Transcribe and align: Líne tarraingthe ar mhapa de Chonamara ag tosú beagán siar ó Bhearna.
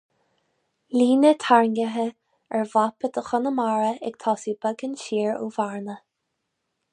Líne 0.99 1.33
tarraingthe 1.43 2.05
ar 2.59 2.65
mhapa 2.71 3.11
de 3.19 3.25
Chonamara 3.27 3.93
ag 4.09 4.19
tosú 4.25 4.55
beagán 4.65 4.97
siar 5.05 5.39
ó 5.45 5.51
Bhearna. 5.59 6.01